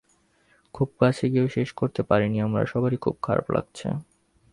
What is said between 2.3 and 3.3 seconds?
আমরা, সবারই খুব